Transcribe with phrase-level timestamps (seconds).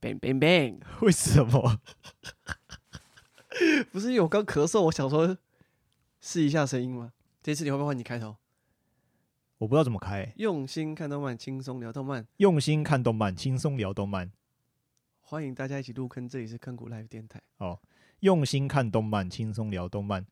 [0.00, 1.80] ，bang bang bang， 为什么？
[3.90, 5.36] 不是因为我刚咳嗽，我想说
[6.20, 7.12] 试一下声音吗？
[7.42, 8.36] 这次你会不会换你开头？
[9.58, 10.32] 我不知道怎么开、欸。
[10.36, 12.26] 用心看动漫，轻松聊动漫。
[12.36, 14.30] 用心看动漫，轻松聊动漫。
[15.20, 17.42] 欢迎大家一起入坑，这里是坑谷 Live 电台。
[17.58, 17.80] 哦，
[18.20, 20.24] 用心看动漫，轻松聊动漫。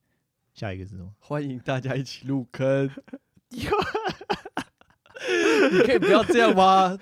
[0.55, 1.13] 下一个是什么？
[1.19, 2.89] 欢迎大家一起入坑。
[3.51, 3.67] 你
[5.85, 6.97] 可以不要这样吗？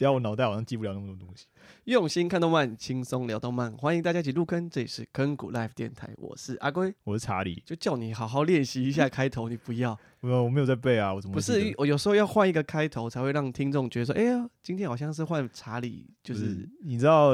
[0.00, 1.44] 等下我脑袋好像记不了那么多东西。
[1.84, 4.70] 用心看动漫，轻松聊动漫，欢迎大家一起入坑。
[4.70, 7.62] 这里是坑谷 Live 电台，我是阿龟，我是查理。
[7.66, 9.98] 就叫你好好练习一下开头，你不要。
[10.20, 11.74] 没有，我没有在背啊，我怎么不是？
[11.76, 17.32] 我有时候要换一个开头，才会让听众觉得说，哎呀，今天好像是换查理，就是，是你知道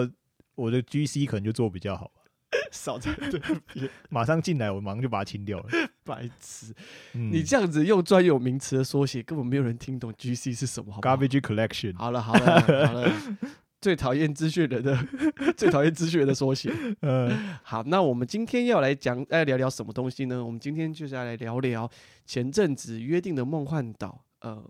[0.57, 2.23] 我的 GC 可能就做比较好吧。
[2.71, 3.39] 少在 这
[3.73, 5.67] 边，马上进来，我马上就把它清掉了。
[6.05, 6.73] 白痴，
[7.15, 11.17] 嗯、你这样子用专有名词的缩写，根本没有人听懂 GC 是什么好不好。
[11.17, 11.97] Garbage collection。
[11.97, 13.13] 好了好了好了，
[13.81, 14.97] 最讨厌资讯人的
[15.57, 16.73] 最讨厌资讯人的缩写。
[17.01, 20.45] 嗯，好，那我们今天要来讲，来聊聊什么东西呢？
[20.45, 21.91] 我们今天就是要来聊聊
[22.25, 24.25] 前阵子约定的梦幻岛。
[24.41, 24.63] 呃，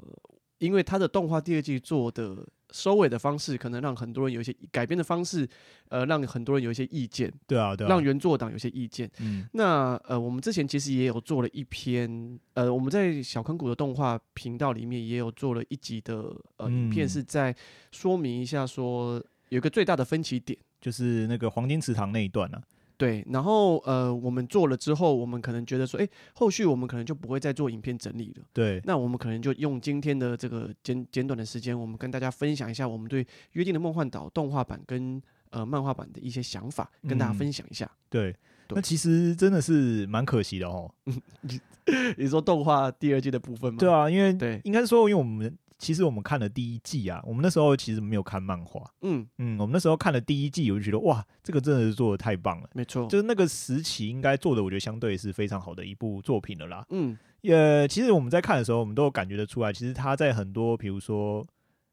[0.59, 2.47] 因为他的动画第二季做的。
[2.73, 5.49] 收尾的方式可能让很多人有一些改编的方式，
[5.89, 7.33] 呃，让很多人有一些意见。
[7.47, 9.09] 对啊，对啊，让原作党有些意见。
[9.21, 16.25] 嗯，那呃，我们之前其实也有做了一篇，呃，我们在小坑谷的动画频道里面也有做了一集的
[16.57, 17.55] 呃影片，是在
[17.93, 22.61] 说明一下说有一个最大的分歧点，就是那个黄金池塘那一段啊。
[22.97, 28.44] 对，然后呃，我们做了之后，我们可能觉得说，哎，后续我们可能就不会再做影片整理了。
[28.53, 37.84] 对，那我们可能就用今天的这个简简短的时间，我们跟大家分享一下我们对《约定的梦幻岛》动画版跟呃漫画版的一些想法，跟大家分享一下。
[37.84, 38.36] 嗯、对，
[38.70, 40.91] 那其实真的是蛮可惜的哦。
[41.42, 41.60] 你
[42.16, 43.78] 你说动画第二季的部分吗？
[43.78, 45.56] 对啊，因为对，应该是说，因为我们。
[45.78, 49.27] 其实我们看了第一季啊，我们那时候其实没有看漫画，嗯。
[49.38, 61.47] 嗯，我们那时候看了第一季，我就觉得哇，这个真的是做的太棒了，没错，就是那个时期应该做的，我觉得相对是非常好的一部作品了啦，嗯，也其实我们在看的时候，我们都有感觉得出来，其实他在很多，比如说，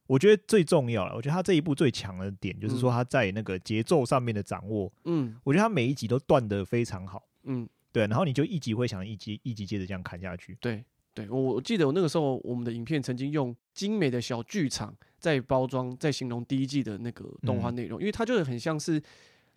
[0.07, 10.85] 我觉得最重要了，我觉得他这一部最强的点就是说他在那个节奏上面的掌握，嗯，我觉得他每一集都断的非常好，嗯，对，然后你就一集会想一集一集接着这样看下去，对。
[11.13, 19.01] 对，我我记得我那个时候，我们的影片曾经用精美的小剧场在包装，在形容第一季的那个动画内容，因为它就是很像是，因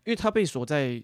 [0.06, 1.02] 为它被锁在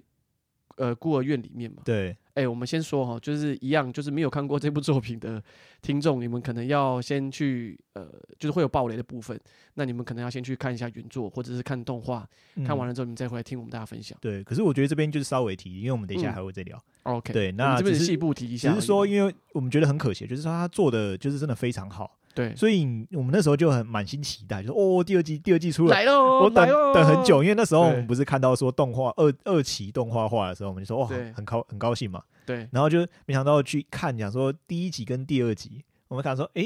[0.76, 1.82] 呃孤儿院里面嘛。
[1.84, 2.16] 对。
[2.34, 5.42] 哎，我们先说哈，就是一样，就是没有看过这部作品的
[5.82, 8.06] 听众，你们可能要先去呃，
[8.38, 9.38] 就是会有暴雷的部分，
[9.74, 14.16] 那你们可能要先去看一下原作，或者是看动画，嗯、看完了之后你们再回来听我们大家分享。
[14.18, 16.82] 对，可是我觉得这边就是稍微提，因为我们等一下还会再聊。
[17.02, 22.18] 嗯、OK，对，那这边细部提一下，只是说，因为我们觉得很可惜，就是说他做的就是真的非常好。
[22.34, 32.22] 对，所以我们那时候就很满心期待，就说哦，第二季第二季出来，来喽，我等等很久，因为那时候我们不是看到说动画二二期动画化的时候，我们就说哇，很高很高兴嘛。
[32.46, 36.64] 对，然后就没想到去看，讲说第一集跟第二集，我们看说，哎，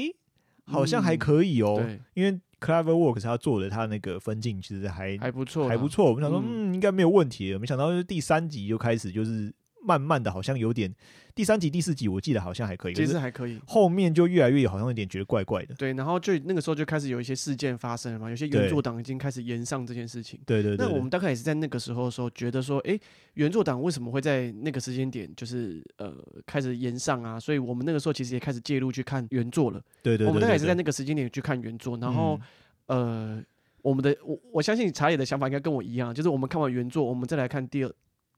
[0.65, 6.05] 好像还可以哦，嗯、因为 Clever Works 他做的他那个分镜其实还还不错，还不错。
[6.05, 7.57] 我们想说，嗯，嗯，应该没有问题。
[7.57, 9.53] 没想到就是第三集就开始就是。
[9.79, 10.93] 慢慢的，好像有点
[11.37, 13.59] 第三集、第四集，我记得好像还可以，其实还可以。
[13.67, 15.75] 后面就越来越好像有点觉得怪怪的。
[15.75, 20.39] 对，然后就那个时候就开始有一些事件发生了嘛，有些原作党已经开始延上这件事情。
[20.47, 20.83] 对对对。
[20.83, 22.99] 那我们大概也是在那个时候的时候，觉得说，哎，
[23.35, 26.11] 原作党为什么会在那个时间点就是呃
[26.47, 27.39] 开始延上啊？
[27.39, 29.79] 所以我们那个时候其实也开始介入去看原作了。
[30.01, 30.27] 对对对。
[30.27, 32.39] 我们大概也是在那个时间点去看原作，然后
[32.87, 33.39] 呃，
[33.83, 37.93] 我们的我我相信查理的想法应该跟我一样，就是我们看完原作，我们再来看第二。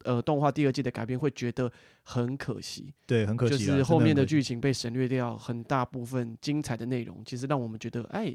[0.06, 1.70] 呃，动画第二季的改编会觉得
[2.04, 8.34] 很可惜，对，很可惜，就是后面的剧情被省略掉很大部分精彩的内容，其实让我们觉得，哎，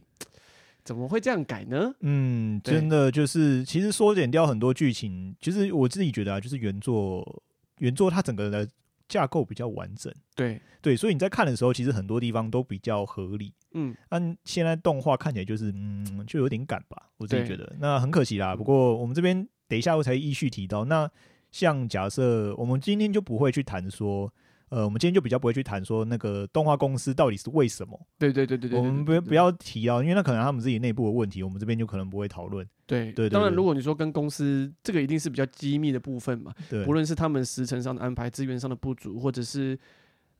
[0.84, 1.90] 怎么会这样改呢？
[2.00, 7.42] 嗯，真的就是，其实缩减掉很多剧情，其实我自己觉得啊，就是原作
[7.78, 8.68] 原作它整个的
[9.08, 10.60] 架构比较完整，对。
[10.82, 18.54] 对，所以你在看的时候，其实很多地方都比较合理，嗯，但现在动画看起来就是，嗯，就有点赶吧，我自己觉得，那很可惜啦。
[18.54, 20.84] 不过我们这边等一下我才依序提到。
[20.84, 21.10] 那。
[21.54, 24.28] 像假设我们今天就不会去谈说，
[24.70, 27.96] 呃，我们今天就比较不会去谈说那个动画公司到底是为什么？
[28.18, 32.66] 对对对对对，我们不不要提啊，因为那可能他们自己内部的问题，我们这边就可能不会讨论。
[32.86, 39.78] 对对，当然如果你说跟公司这个一定是比较机密的部分嘛，对，不论是他们时程上的安排、资源上的不足，或者是。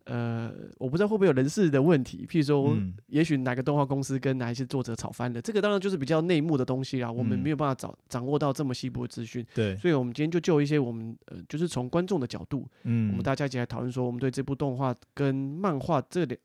[0.04, 9.44] 呃，我不知道会不会有人事的问题，譬如说，也许哪个动画公司跟哪一些作者吵翻了，嗯、这个当然就是比较内幕的东西啦，我们没有办法掌掌握到这么细部的资讯。
[9.54, 16.38] 对，所以我们今天就就一些我们呃，就是从观众的角度，嗯，我们大家一起来讨论说，我们对这部动画跟漫画这两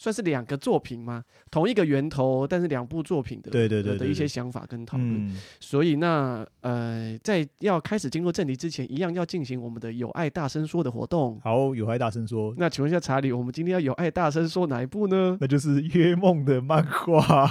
[0.00, 1.22] 算是两个作品吗？
[1.50, 5.36] 同一个源头，但是两部作品的，对对对，的一些想法跟讨论。
[5.60, 11.38] 所以那呃，在要开始进入正题之前，一样要进行我们的有爱大声说的活动。
[11.44, 12.54] 好，有爱大声说。
[12.56, 15.36] 那请问一下查理，我们今天要有爱大声说哪一部呢？
[15.38, 17.46] 那就是《约梦》的漫画，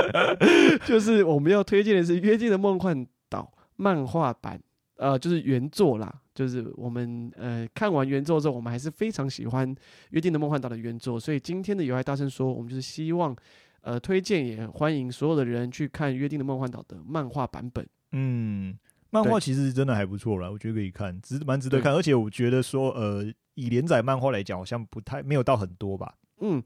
[0.86, 4.58] 就是我们要推荐的是《约定的梦幻岛》漫画版，
[4.96, 6.19] 呃，就是原作啦。
[6.34, 9.74] 就是我们呃看完原作之后，我们还是非常喜欢
[10.10, 13.34] 《约定的梦幻岛》的原作，所以今天的有爱大声说，我们就是希望
[13.82, 17.86] 呃推荐也欢迎所有的人去看《约定的梦幻岛》的漫画版本。
[18.12, 18.78] 嗯，
[19.10, 23.24] 漫画其实真的还不错啦，我觉得可以看，值蛮值得看，而且我觉得说呃
[23.54, 26.14] 以连载漫画来讲，好像不太没有到很多吧。
[26.40, 26.62] 嗯，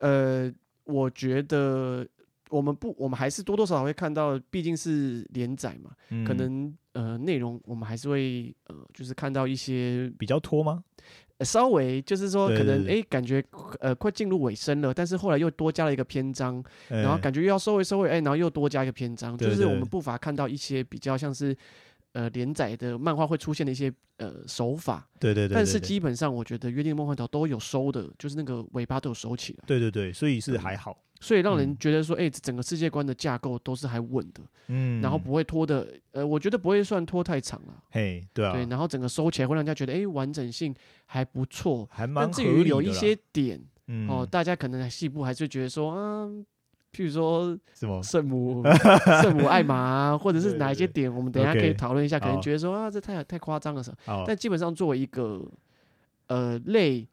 [0.00, 0.52] 呃，
[0.84, 2.06] 我觉得。
[2.48, 10.82] 我们不，我们还是多多少少会看到，毕竟是连载嘛，嗯、可能呃内容我们还是会呃就是看到一些比较拖吗？
[11.38, 13.44] 呃、稍微就是说可能哎、欸、感觉
[13.80, 21.56] 呃快进入尾声了，但是后来又多加了一个篇章，然后感觉又要收尾收尾，哎、欸，然后又多加一个篇章，就是我们不乏看到一些比较像是。
[22.12, 29.64] 呃，连载的漫画会出现的一些呃手法，对对对，但是基本上我觉得《约定梦幻岛》都有收的，就是那个尾巴都有收起来。
[29.66, 37.82] 对对对，所以是还好，所以让人觉得说，哎、欸，整个世界观的架构都是还稳的，嗯，然后不会拖的，呃，我觉得不会算拖太长了。
[37.90, 40.74] 嘿，对啊，对，然后整个收起来会让人家觉得，哎、欸，完整性
[41.06, 42.24] 还不错，还蛮。
[42.24, 43.58] 但至于有一些点，
[44.08, 46.28] 哦、呃，大家可能细部还是觉得说，啊。
[46.92, 48.62] 譬如说什么圣母
[49.20, 52.18] 圣母艾玛啊，或者是哪一些点，我们等一下可以讨论一下。
[52.18, 54.24] 可能觉得说啊，这太太夸张了什么？
[54.26, 55.46] 但基本上作为一个
[56.28, 57.06] 呃类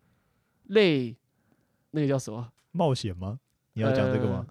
[0.67, 1.13] 类
[1.91, 3.37] 那个叫什么冒险吗？
[3.73, 4.45] 你要讲这个吗？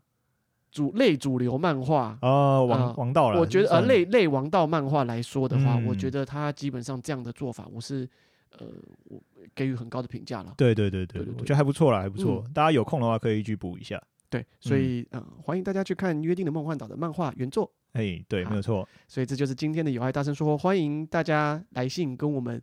[0.70, 3.38] 主类主流漫画啊，王王道了。
[3.38, 8.08] 我觉得呃类类王道漫画来说的话，我觉得他基本上这样的做法，我是
[8.58, 8.66] 呃
[9.04, 9.20] 我
[9.54, 10.54] 给予很高的评价了。
[10.56, 12.42] 对对对对，我觉得还不错啦，还不错。
[12.54, 14.02] 大家有空的话可以去补一下。
[14.30, 17.70] 对，所以嗯、呃，欢迎大家去看《约定的梦幻岛》的漫画原作。
[17.92, 18.88] 哎，对，没有错。
[19.06, 22.62] 所以这就是今天的有爱大声说，欢迎大家来信跟我们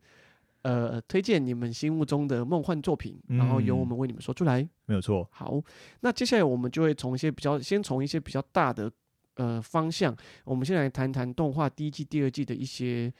[0.62, 4.62] 呃推荐你们心目中的梦幻作品，然后由我们为你们说出来。
[4.62, 5.28] 嗯、没有错。
[5.32, 5.62] 好，
[6.02, 8.92] 那接下来我们就会从一些比较，先从一些比较大的
[9.36, 13.12] 呃方向，我们先来谈谈动画第一季、第二季的一些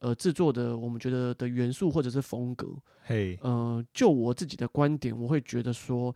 [0.00, 2.68] 呃制作的我们觉得的元素或者是风格。
[3.04, 6.14] 嘿，呃，就我自己的观点，我会觉得说。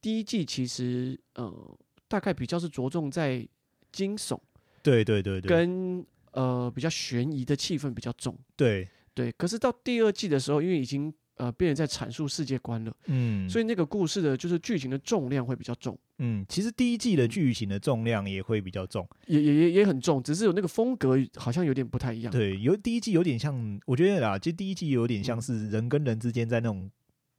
[0.00, 3.46] 第一季其实呃，大概比较是着重在
[3.92, 4.36] 惊悚，
[4.82, 9.32] 对对对对，跟呃比较悬疑的气氛比较重，对对。
[9.32, 16.44] 可是到第二季的时候，因为已经呃变成在阐述世界观了，嗯，所以那个故事的就是剧情的重量会比较重，嗯。
[16.48, 22.32] 其实第一季的剧情的重量也会比较重，也也也也很重，只是有那个风格好像有点不太一样。
[22.32, 26.90] 对，有第一季有点像，我觉得啦，其实第一季有点像是人跟人之间在那种。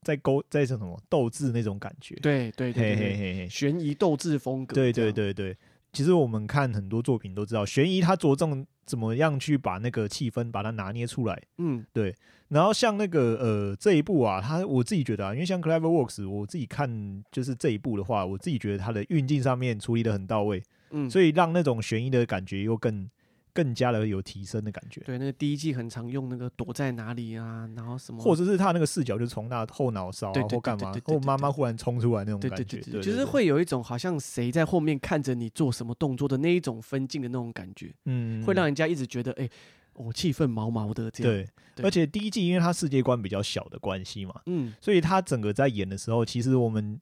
[0.06, 5.58] 在勾在这什么斗智那种感觉，对对对对，悬疑斗智风格，对对对对。
[5.94, 12.14] 其实我们看很多作品都知道，悬疑它着重怎么样去把那个气氛把它拿捏出来，嗯，对。
[12.50, 20.62] 然后像那个呃这一部啊，它我自己觉得啊，因为像 Cleverworks，我自己看就是这一部的话，我自己觉得它的运镜上面处理得很到位，
[20.92, 23.10] 嗯，所以让那种悬疑的感觉又更。
[23.54, 25.02] 更加的有提升的感觉。
[25.02, 39.48] 对，那个第一季很常用那个躲在哪里啊，然后什么，或者是他那个视角就从那后脑勺啊，或干嘛，或妈妈忽然冲出来那种感觉，就是会有一种好像谁在后面看着你做什么动作的那一种分镜的那种感觉，嗯，会让人家一直觉得哎，
[39.94, 41.48] 我气氛毛毛的这样。
[41.76, 47.00] 对，而且第一季因为它世界观比较小的关系嘛，嗯，所以他整个在演的时候，其实我们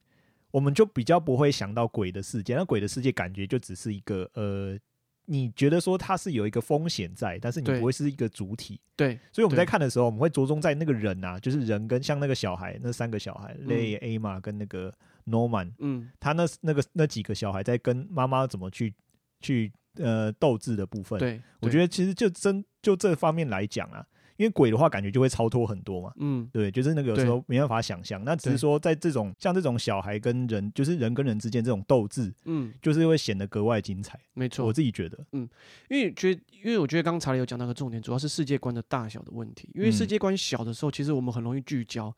[0.51, 4.77] 我们就比较不会想到鬼的世界，那鬼的世界感觉就只是一个呃。
[5.25, 8.79] 你觉得说它是有一个风险在，但是你不会是一个主体。
[8.95, 14.93] 对，所以我们在看的时候，我们会着重在那个人啊，就是人跟像那个小孩，那三个小孩，雷、嗯、Emma 跟那个
[15.25, 18.93] Norman，嗯，他那那个那几个小孩在跟妈妈怎么去
[19.39, 21.19] 去呃斗智的部分。
[21.19, 24.05] 对，我觉得其实就真就这方面来讲啊。
[24.41, 26.11] 因为鬼的话，感觉就会超脱很多嘛。
[26.17, 28.23] 嗯，对，就是那个有时候没办法想象。
[28.25, 34.19] 那只是说，在这种像这种小孩跟人，就是人跟人之间这种斗志，嗯，就是会显得格外精彩。
[34.33, 35.47] 没错，我自己觉得，嗯，
[35.91, 39.69] 因为觉得，因为我觉得刚才有讲到个重点，主要是世界观的大小的问题。
[39.75, 42.11] 因为世界观小的时候，其实我们很容易聚焦，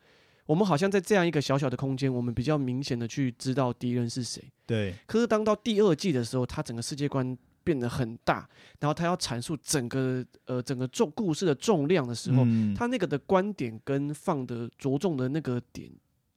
[0.46, 4.42] 我们好像在这样一个小小的空间，我们比较明显的去知道敌人是谁。
[4.66, 4.94] 对。
[5.06, 7.38] 可是当到第二季的时候，它整个世界观。
[7.64, 8.48] 变得很大，
[8.80, 15.90] 然后他要阐述整个呃整个重故事的重量的时候，嗯、他那个的观点跟放的着重的那个点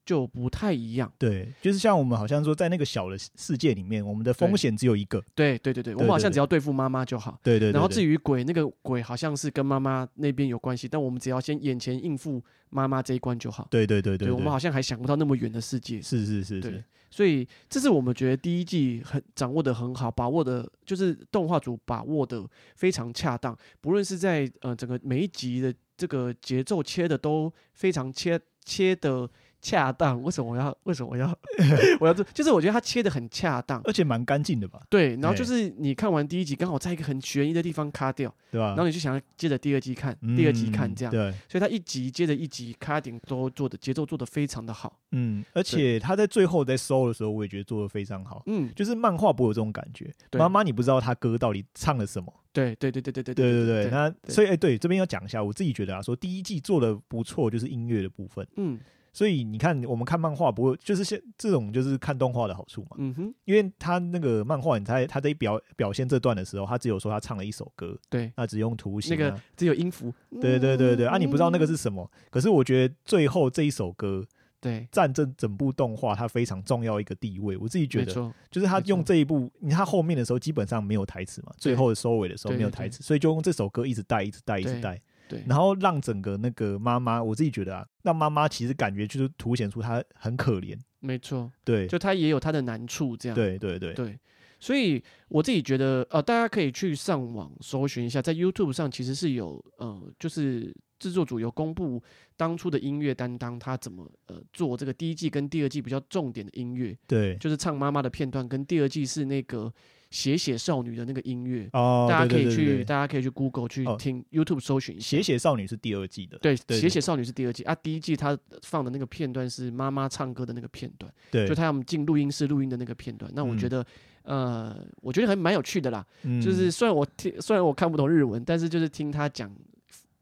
[0.06, 22.46] 就不太一样，对，就是像我们好像说在那个小的世界里面，我们的风险只有一个，对对对对，我们好像只要对付妈妈就好，对对，然后至于鬼，那个鬼好像是跟妈妈那边有关系，但我们只要先眼前应付妈妈这一关就好，对对对对，我们好像还想不到那么远的世界，是是是，对，所以这是我们觉得第一季很掌握的很好，把握的，就是动画组把握的
[22.76, 29.28] 非常恰当，不论是在呃整个每一集的这个节奏切的都非常切切的。
[29.66, 30.22] 恰当？
[30.22, 30.78] 为什么我要？
[30.84, 31.26] 为什么我要？
[31.98, 32.24] 我要做？
[32.32, 34.80] 就是我觉得他切的很恰当，而且蛮干净的吧？
[34.88, 35.16] 对。
[35.16, 38.68] 然后就是你看完第一集，刚好在一个很悬疑的地方卡掉，对吧？
[38.68, 41.10] 然后你就想要接着第二集看，嗯、第二集看这样。
[41.10, 41.32] 对。
[41.48, 45.00] 所以他一集接着一集卡点都做的节奏做的非常的好。
[45.10, 45.44] 嗯。
[45.52, 48.44] 而且他在最后在收的时候，我也觉得做的非常好。
[48.46, 48.70] 嗯。
[48.76, 50.14] 就是漫画不会有这种感觉。
[50.38, 52.32] 妈妈，你不知道他歌到底唱了什么。
[52.52, 53.90] 对对对对对对对对对。
[53.90, 58.46] 那所以哎，对这边要讲一下，我自己觉得啊，说第一季做的不错，就是音乐的部分。
[58.56, 58.78] 嗯。
[59.16, 62.96] 所以你看，我们看漫画不会就是现这种，就是看动画的好处嘛。
[62.98, 70.12] 嗯哼，因为他那个漫画，你在他在表表现这段的时候，他只有说他唱了一首歌，对，那只用图形，那个只有音符。
[70.38, 72.06] 对对对对，啊，你不知道那个是什么。
[72.28, 74.22] 可是我觉得最后这一首歌，
[74.60, 77.56] 对，占这整部动画它非常重要一个地位。
[77.56, 78.12] 我自己觉得，
[78.50, 85.00] 就是他用这一部，你看他后面的时候基本上没有台词嘛，最后的收尾的时候没有台词，所以就用这首歌一直带，一直带，一直带。
[85.28, 90.78] 对，然后让整个那个妈妈，我自己觉得啊，让妈妈其实感觉就是凸显出她很可怜。
[91.00, 93.34] 没错，对，就她也有她的难处，这样。
[93.34, 94.18] 对对对对，
[94.58, 102.02] 所以我自己觉得，呃，大家可以去上网搜寻一下，在 YouTube 上其实是有，呃，就是制作组有公布
[102.36, 106.96] 当初的音乐担当，他怎么呃做这个第一季跟第二季比较重点的音乐。
[107.06, 109.72] 对，就是唱妈妈的片段，跟第二季是那个。
[110.10, 115.00] 写写少女的那个音乐，哦，大家可以去，大家可以去 Google 去听 YouTube 搜寻。
[115.00, 117.74] 写写少女是第二季的，对，写写少女是第二季啊。
[117.74, 123.30] 第一季他放的那个片段是妈妈唱歌的那个片段，对，就他要进录音室录音的那个片段。
[123.34, 123.84] 那我觉得，
[124.22, 126.06] 嗯、呃，我觉得还蛮有趣的啦。
[126.22, 129.52] 嗯、就是虽然我听，虽然我看不懂日文，但是就是听他讲，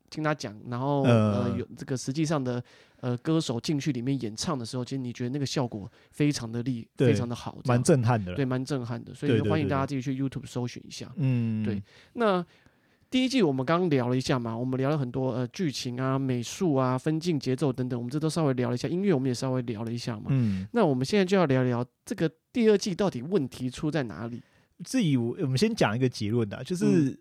[0.08, 2.62] 听他讲，然后呃，有这个实际上的。
[3.04, 9.12] 呃，歌手进去里面演唱的时候，其实你觉得那个效果非常的厉，非常的好，蛮震撼的，对，蛮震撼的。
[9.12, 11.12] 所以欢迎大家自己去 YouTube 搜寻一下。
[11.16, 11.82] 嗯，对。
[12.14, 12.42] 那
[13.10, 18.88] 第一季我们刚刚聊了一下嘛，我们聊了很多呃剧情啊、美术啊、分镜、节奏等等，我们这都稍微聊了一下。
[18.88, 20.28] 音乐我们也稍微聊了一下嘛。
[20.30, 20.66] 嗯。
[20.72, 24.42] 那我们现在就要聊聊这个第二季到底问题出在哪里？
[24.82, 27.20] 自己我们先讲一个结论的，就是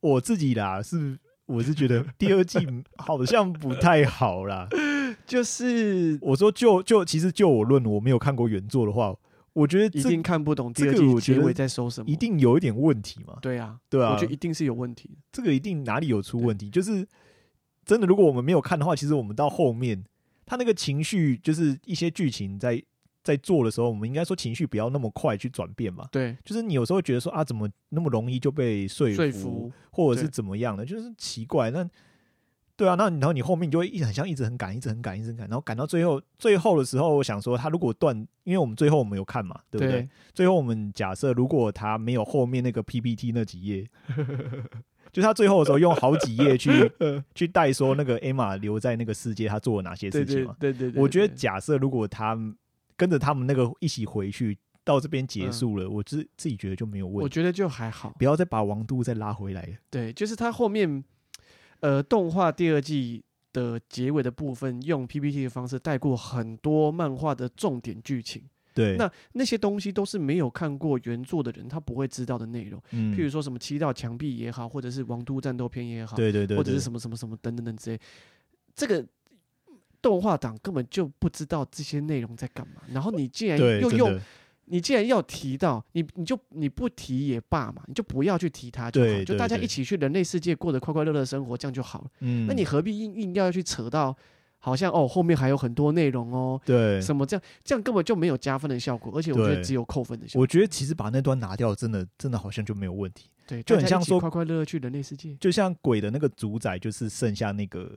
[0.00, 2.58] 我自己啦，是我是觉得第二季
[2.98, 4.68] 好像不太好啦。
[5.26, 9.14] 就是我说就，就就其实就我论，我没有看过原作的话，
[9.52, 13.36] 我觉得一定看不懂第二季结尾在说什么，一定有一点问题嘛。
[13.42, 15.18] 对啊，对啊，我觉得一定是有问题。
[15.32, 16.70] 这个一定哪里有出问题？
[16.70, 17.06] 就是
[17.84, 20.04] 真的，如果我们没有看的话，其实我们到后面，
[20.44, 22.82] 他那个情绪，就是一些剧情在
[23.24, 26.04] 在做的时候，我们应该说情绪不要那么快去转变嘛。
[26.12, 31.88] 对，就是你有时候觉得说啊，怎么那么容易就被说服，说服或者是怎么样的，就是奇怪那。
[32.76, 38.14] 对啊，那然后你后面你就会一直很像一直很赶，一直很赶，一直很赶，然后赶到最后最后的时候，我想说他如果断，
[38.44, 40.02] 因为我们最后我们有看嘛，对不对？
[40.02, 43.88] 对最后我们假设如果他没有后面那个 PPT 那几页，
[45.10, 46.70] 就他最后的时候用好几页去
[47.34, 50.54] 去带说那个 Emma 留在那个世界，他做了哪些事情嘛？
[50.60, 52.36] 对对，对对对，我觉得假设如果他
[52.94, 59.78] 跟着他们那个一起回去到这边结束了，嗯、我自自己觉得就没有问题，我觉得就还好，不要再把王都再拉回来。
[59.88, 61.02] 对，就是他后面。
[61.86, 68.42] 呃，动画第二季的结尾的部分，用 PPT 的方式带过很多漫画的重点剧情。
[68.74, 72.82] 对，那那些东西都是没有看过原作的人，他不会知道的内容。
[72.90, 78.00] 嗯，譬如说什么七道墙壁也好，或者是王都战斗片也好，对对对，对，或者是什么什么什么等等等之类，
[78.74, 79.06] 这个
[80.02, 82.82] 动画党根本就不知道这些内容在干嘛。
[82.92, 84.20] 然后你竟然又用。
[84.68, 92.10] 你既然要提到你，你就你不提也罢嘛，你就不要去提它就好，就大家一起去人类世界过得快快乐乐生活，这样就好了。
[92.20, 94.16] 嗯，那你何必硬硬要去扯到，
[94.58, 100.42] 好像哦后面还有很多内容哦，对，什么这样，这样根本就没有加分的效果，而且我觉得只有扣分的效果。
[100.42, 103.30] 我觉得其实把那段拿掉，真的真的好像就没有问题。
[103.46, 107.96] 对，就很像说快快乐乐去人类世界，就像鬼的那个主宰，就是剩下那个，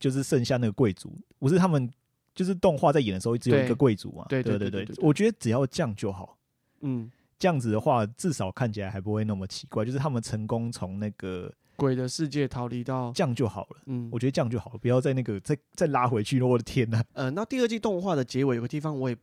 [0.00, 1.90] 就是剩下那个贵族，不是他们。
[2.36, 4.26] 就是动画在演的时候，只有一个贵族嘛。
[4.28, 6.36] 对对对对，我觉得只要这样就好。
[6.82, 9.86] 嗯，这样子的话，至少看起来还不会那么奇怪。
[9.86, 13.78] 就是他们成功从那个鬼的世界逃离到这样就好了。
[13.86, 16.46] 嗯，我觉得这样就好了，不要再那个再再拉回去了。
[16.46, 17.02] 我的天呐！
[17.14, 19.16] 呃，那第二季动画的结尾有个地方我也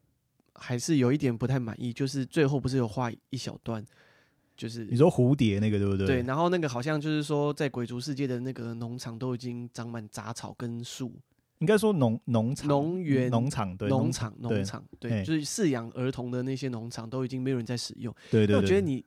[0.56, 3.86] 还是有一点不太满意，就是最后不是有画一小段，
[4.58, 6.08] 就是你说蝴蝶那个对不对？
[6.08, 11.14] 对，然后那个好像就是说在鬼族世界的那个农场都已经长满杂草跟树。
[11.64, 18.14] 应该说农农场、农园、农场对农场、农场对，就是饲养儿童的那些农场都已经没有人在使用。
[18.30, 19.02] 对对，我觉得你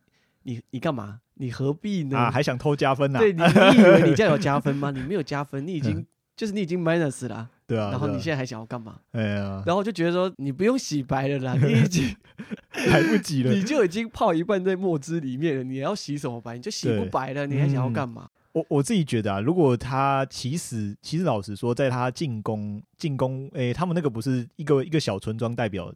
[0.45, 1.21] 你你干嘛？
[1.35, 2.17] 你何必呢？
[2.17, 3.19] 啊，还想偷加分呢？
[3.19, 4.91] 对，你你以为你这样有加分吗？
[4.91, 7.51] 你没有加分，你已经 就是你已经 minus 了。
[7.67, 7.91] 对啊。
[7.91, 9.01] 然后你现在还想要干嘛？
[9.13, 9.63] 哎呀。
[9.67, 12.17] 然后就觉得说你不用洗白了啦，你已经
[12.89, 16.57] 来不及了， 你就已经泡一半在墨汁里面了，你要洗什么白？
[16.57, 18.27] 你就洗不白了，你还想要干嘛？
[18.57, 25.93] 我我自己觉得啊，如果他其实其实老实说，在他进攻进攻，诶，他们那个不是一个一个小村庄，代表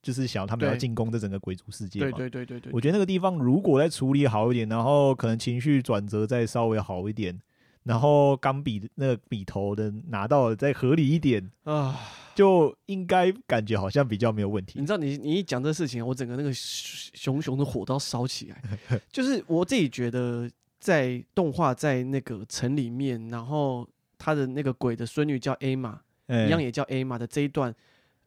[0.00, 2.16] 就是想要他们要进攻这整个鬼族世界嘛？
[2.16, 2.72] 对对对对对。
[2.72, 7.36] 我觉得那个地方如果再处理好一点，然后可能情绪转折再稍微好一点，
[7.82, 11.98] 然后钢笔那个笔头的拿到再合理一点啊，
[12.36, 14.78] 就应该感觉好像比较没有问题。
[14.78, 18.62] 你知道你，你你一讲这事情，我整个那个熊熊的火都要烧起来，
[19.10, 20.48] 就是我自己觉得。
[20.78, 27.74] 在动画在那个城里面，然后他的那个鬼的孙女叫艾玛，一样也叫艾玛的这一段，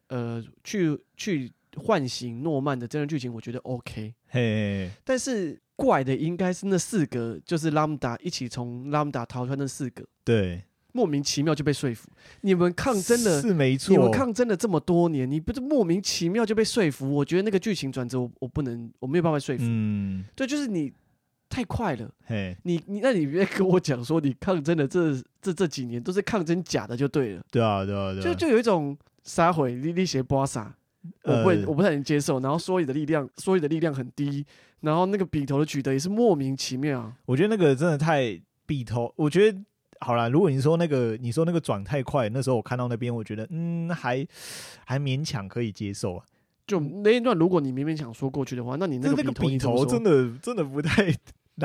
[0.08, 4.12] 呃，去去唤醒诺曼的真人剧情，我觉得 OK。
[4.26, 12.10] 嘿，但是怪的应该是那四个，就是拉姆达一起从拉姆达逃出来那四个，对，莫名其妙就被说服。
[12.42, 17.08] 你们抗争了是没错，你们抗争了这么多年，你不是莫名其妙就被说服？
[17.14, 19.62] 我觉得那个剧情转折我，我我不能，我没有办法说服。
[19.66, 20.92] 嗯，对，就是你。
[21.50, 30.72] 太快了，嘿，你你那你别跟我讲说你抗争的这这这几年都是抗争假的就对了，对啊对啊对啊，就就有一种撒谎你你写巴萨，
[31.24, 34.46] 我不会我不太能接受，然后说你的力量说你的力量很低，
[34.82, 39.58] 然后那个笔头的取得也是莫名其妙，我觉得那个真的太笔头，我觉得
[39.98, 44.24] 好啦，如果你说那个你说那个转太快，那时候我看到那边我觉得嗯还
[44.84, 46.24] 还勉强可以接受啊，
[46.64, 51.12] 就那一段如果你勉勉强说过去的话，那你那个笔头真的真的不太。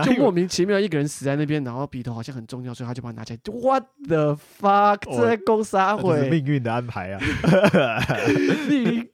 [0.04, 3.40] 就莫名其妙一个人死在那边，然后笔头好像很重要，所以他就把它拿起来。
[3.54, 5.00] What the fuck？
[5.16, 7.20] 这在攻杀回命运的安排啊！
[8.70, 9.08] 你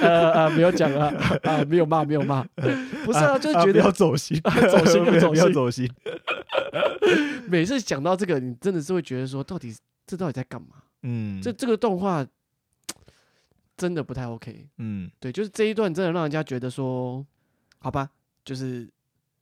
[0.00, 2.44] 呃呃没有讲啊啊没有骂没有骂，
[3.04, 5.90] 不是啊，就是觉得要走心，走心不走心， 要走心。
[7.48, 9.74] 每次讲到这个，你真的是会觉得说，到底
[10.06, 10.68] 这到底在干嘛？
[11.02, 12.26] 嗯，这这个动画
[13.76, 14.66] 真的不太 OK。
[14.78, 17.24] 嗯，对，就是这一段真的让人家觉得说，
[17.78, 18.10] 好吧，
[18.44, 18.88] 就是。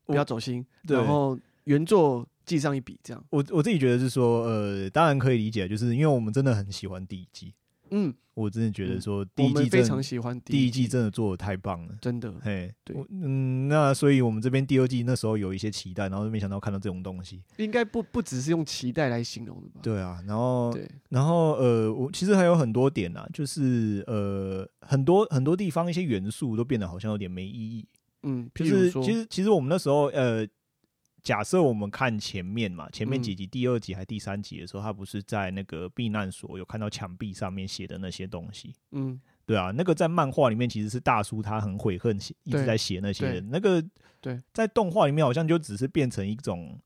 [0.07, 3.23] 不要走心，然后原作记上一笔，这样。
[3.31, 7.52] 我我自己觉得是说，呃，当然可以理解，就是因为我们真的很喜欢第一季。
[7.91, 12.35] 嗯，我真的觉得说第一季非常喜欢第一季，真的做的太棒了，真的。
[12.43, 19.80] 嘿，对，嗯，那所以我们这边第二季那时候有一些期待，然后没想到看到这种东西，应该不不只是用期待来形容的吧？
[19.85, 27.87] 对啊，然后对，然后呃，我其实还有很多点啊，就是呃，很多很多地方一些元素都变得好像有点没意义。
[28.28, 30.45] 嗯，就是其实其实我们那时候呃，
[31.23, 38.75] 假设我们看前面嘛，前面几集，第二集还第三集的时候，他不是在那个避难所有看到墙壁上面写的那些东西？
[38.91, 43.80] 嗯，对啊，那个在漫画里面其实是大叔他很悔恨写一直在写那些人，那个
[44.21, 46.76] 对，在动画里面好像就只是变成一种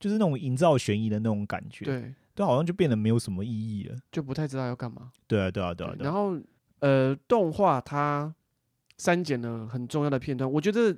[0.00, 5.12] 就是那种营造悬疑的那种感觉，对，对好像就变得没有什么意义了，就不太知道要干嘛。
[5.28, 5.94] 对啊，对啊，对啊。
[6.00, 6.36] 然后
[6.80, 8.34] 呃，动画它。
[9.00, 10.94] 删减了很重要的片段，我觉得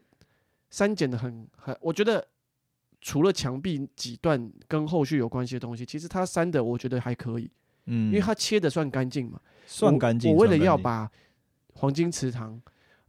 [0.71, 2.27] 删减的很很，我觉得
[3.01, 7.49] 除了墙壁几段跟后续有关系的东西，其实他删的我觉得还可以，
[7.87, 10.33] 嗯，因为他切的算干净嘛，算干净。
[10.33, 11.09] 我为了要把
[11.75, 12.61] 黄金池塘，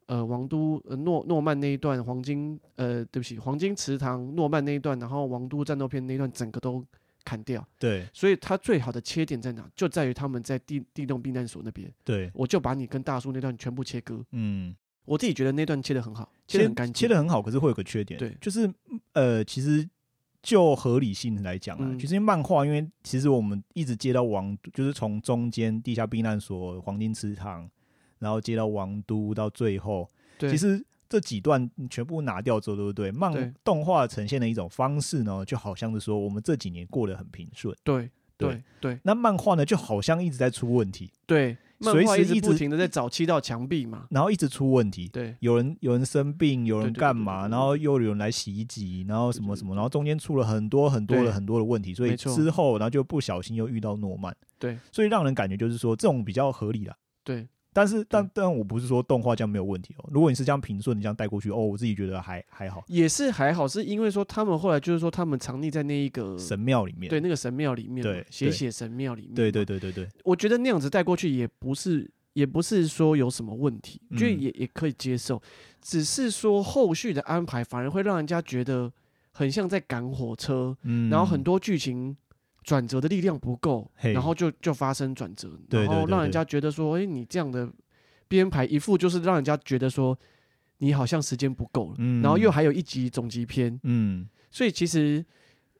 [0.05, 6.85] 呃，王都呃诺诺曼那一段黄金，呃，对不起，黄金池塘诺曼那一段，然后王都战斗片那一段整个都
[7.25, 9.67] 砍掉，对，所以他最好的切点在哪？
[9.75, 14.75] 就在于他们在地地洞避难所那边，对，我就把你跟大叔那段全部切割，嗯。
[15.05, 17.41] 我自己觉得那段切的很好，切的很干净，切的很好。
[17.41, 18.71] 可是会有个缺点，对，就是
[19.13, 19.87] 呃，其实
[20.41, 27.69] 就合理性来讲啊，嗯、其实漫画，因为其实我们一直接到王，就是从中间地下避难所、黄金池塘，
[28.19, 33.11] 然后接到王都，到最后，对其实这几段全部拿掉之后，对不对？
[33.11, 38.93] 漫动画呈现的一种方式呢，就好像是说，我们这几年过得很平顺，对对对。
[38.93, 41.57] 对那漫画呢，就好像一直在出问题，对。
[41.91, 45.07] 随时一直不停的在找七道墙壁嘛，然后一直出问题。
[45.09, 54.35] 对，有人有人生病，有人干嘛，然后又有人来袭击，然后什么什么，然后中间出了很多很多的很多的问题，所以之后然后就不小心又遇到诺曼。
[54.57, 56.95] 对，所以让人感觉就是说这种比较合理了。
[57.23, 57.47] 对。
[57.73, 60.09] 但是，但但我不是说动画这样没有问题哦。
[60.11, 70.07] 如果你是这样平顺，你这样带过去，哦，我自己觉得还还好，也是还好，是因为说他们后来就是说他们藏匿在那一个神庙里面，对，那个神庙里面，对，写写神庙里面，对对对对对。
[70.23, 75.41] 我觉得那样子带过去也不是，也不是说有什么问题，就也也可以接受，
[75.81, 78.91] 只是说后续的安排反而会让人家觉得
[79.31, 82.15] 很像在赶火车，嗯，然后很多剧情
[82.63, 87.69] 转折的力量不够，然后就就发生转折，然后让人家觉得说，哎，你这样的
[88.27, 90.17] 编排一副就是让人家觉得说
[90.77, 95.23] 你好像时间不够了，嗯，然后又还有一集总集篇，嗯，所以其实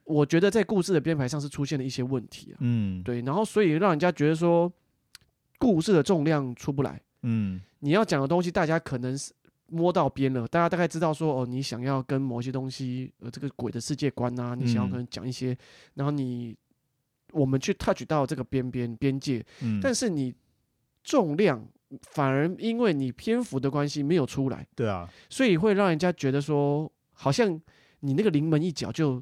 [0.03, 4.71] 我觉得在故事的编排上是出现了一些问题啊，嗯，对，然后所以让人家觉得说
[5.57, 9.33] 故事的重量出不来，嗯，你要讲的东西大家可能是
[9.67, 15.57] 摸到边了，大家大概知道说哦，你想要跟某些东西呃这个鬼的世界观啊，你想要可能讲一些，
[15.93, 16.55] 然后你。
[17.33, 20.33] 我们去 touch 到这个边边边界，嗯，但是你
[21.03, 21.67] 重量
[22.01, 27.59] 反而因为你篇幅的关系没有出来，对啊，所以会让人家觉得说，好像
[27.99, 29.21] 你那个临门一脚就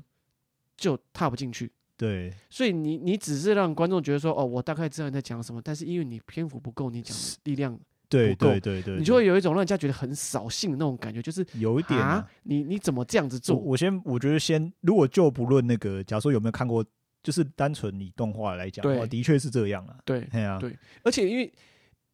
[0.78, 13.56] 就踏不进去，对，所以你你只是让观众觉得说，哦，我大概知道你在讲什么，但是因为你篇幅不够，你讲的力量不够，对对对对，你就会有一种让人家觉得很扫兴的那种感觉，就是有一点啊，你你怎么这样子做？
[13.56, 16.86] 我，我先我觉得先，如果就不论那个，假如说有没有看过。
[17.24, 19.96] 就是单纯以动画来讲，的确是这样啊。
[20.04, 20.76] 对，对啊，对。
[21.04, 21.54] 而且因为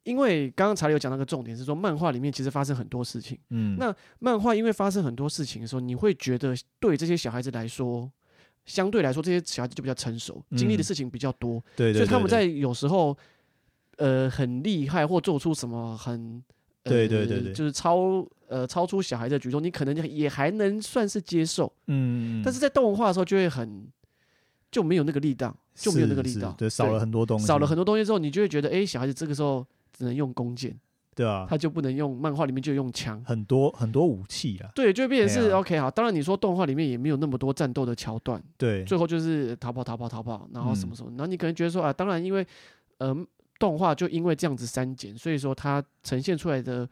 [0.02, 3.38] 因为刚刚查理有讲那个重点是说，漫画里面其实发生很多事情。
[3.50, 3.76] 嗯。
[3.78, 8.10] 那漫画因为发生很多事情的时候，你会觉得对这些小孩子来说，
[8.66, 11.62] 相对来说这些小孩子就比较成熟，经历的事情比较多。
[11.74, 11.94] 对。
[11.94, 13.16] 所以他们在有时候，
[13.96, 16.42] 呃，很厉害或做出什么很，
[16.84, 21.72] 对对对对，就是超呃超出小孩的举动，你可能也还能算是接受。
[21.86, 22.42] 嗯。
[22.44, 23.88] 但是在动画的时候就会很。
[24.70, 30.78] 就没有那个力道，就没有那个力道，对，少了很多东西，少了很多东西之后，你就会觉得，哎、欸，小孩子这个时候只能用弓箭，
[31.14, 35.90] 对啊，他就不能用漫画里面就用枪，很多很多武器啊，对，就变成是 OK 好。
[35.90, 42.46] 当然你说动画里面也没有那么多战斗的桥段，对，最后就是逃跑逃跑逃跑，然后什么什么，嗯、然后你可能觉得说啊，当然因为
[42.98, 43.16] 呃
[43.58, 46.88] 动画就因为这样子删减，所以说它呈现出来的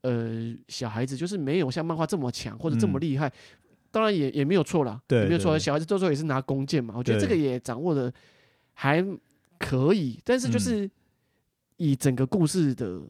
[0.00, 3.28] 呃小孩子就是没有像漫画这么强或者这么厉害。
[3.28, 3.32] 嗯
[3.90, 5.58] 当然也也没有错啦，对，也没有错。
[5.58, 8.12] 小孩子到时候也是拿弓箭嘛，我觉得这个也掌握的
[8.74, 9.04] 还
[9.58, 10.20] 可以。
[10.24, 10.90] 但是就是
[11.76, 13.00] 以整个故事的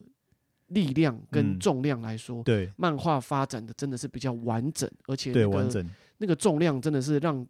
[0.68, 5.88] 力量跟重量来说，对，漫画发展的真的是比较完整，而且对完整
[6.18, 7.46] 那个重量真的是让。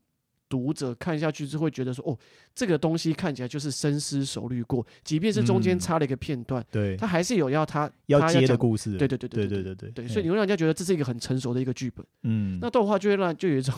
[0.48, 2.18] 读者看下去是会觉得说，哦，
[2.54, 13.74] 这个东西看起来就是深思熟虑过，即便是中间插了一个片段，对，他还是有要他要接的故事，对对对对对对对对，所以你会让人家觉得这是一个很成熟的一个剧本，嗯，那动画就会让就有一种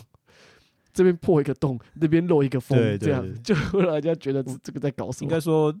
[0.93, 5.25] 这边破一个洞，那边漏一个缝，这样就会让人家觉得这个在搞什么？
[5.25, 5.73] 应该说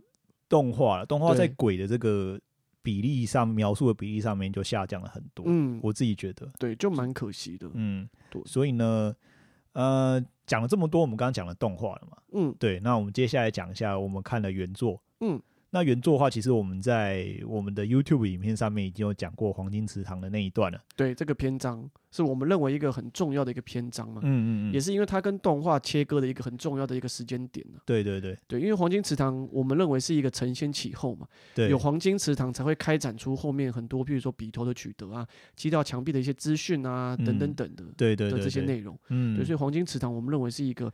[0.49, 2.39] 动画了，动画在鬼的这个
[2.81, 9.15] 比例上描述的比例上面就下降了很多，嗯，我自己觉得，对，就蛮可惜的，嗯，对，所以呢，
[9.73, 10.23] 呃。
[10.47, 12.17] 讲了这么多，我们刚刚讲了动画了嘛？
[12.33, 12.77] 嗯，对。
[12.81, 15.01] 那我们接下来讲一下我们看的原作。
[15.21, 15.41] 嗯。
[15.73, 20.77] 那原作的话，其实我们在我们的 YouTube 影片上面已经有讲过黄金池塘的那一段了。
[20.97, 24.19] 对，这个篇章是我们认为一个很重要的一个篇章嘛。
[24.21, 24.73] 嗯嗯嗯。
[24.73, 27.79] 也是因为它跟动画切割的一个很重要的一个时间点呢。
[27.85, 28.37] 对对对。
[28.47, 31.25] 对，因为黄金池塘，我们认为是一个承先启后嘛。
[31.55, 31.69] 对。
[31.69, 37.85] 有黄金池塘才会开展出后面很多，譬如说笔头的取得啊，击到墙壁的一些资讯啊，等等等的。
[37.95, 38.99] 对对的这些内容。
[39.07, 39.37] 嗯。
[39.37, 40.91] 对，所以黄金池塘，我们认为是一个。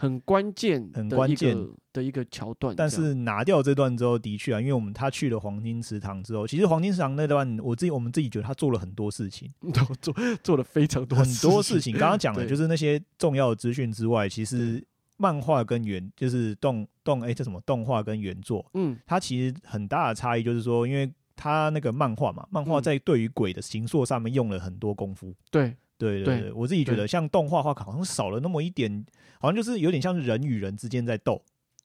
[0.00, 1.56] 很关键，很关键。
[1.92, 2.72] 的一个桥段。
[2.76, 11.92] 但是拿掉这段之后，的确啊，因为我们他去了黄金池塘之后，其实黄金池塘那段，我自己我们自己觉得他做了很多事情， 都做做了非常多 很多事情。
[11.98, 14.80] 刚刚讲的 就是那些重要的资讯之外，其实
[15.16, 17.60] 漫画跟原就是动动哎，这什么？
[17.62, 25.74] 动画跟原作，嗯，它其实很大的差异就是说，因为他那个漫画嘛，漫画在对于鬼的形塑上面用了很多功夫，对。
[25.98, 29.04] 对对对，我自己觉得像动画的话，好像少了那么一点，
[29.40, 31.42] 好像就是有点像是人与人之间在斗。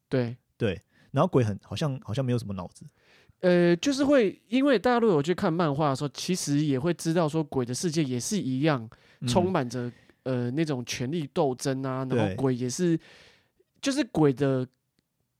[0.07, 0.79] 对对，
[1.11, 2.85] 然后鬼很好像好像没有什么脑子。
[3.39, 8.87] 呃，就是会因为大家如果有去看漫画的时候，其实也会知道说鬼的世界也是一样，
[9.27, 9.91] 充满着
[10.23, 12.97] 呃那种权力斗争啊，然后鬼也是，
[13.81, 14.65] 就是鬼的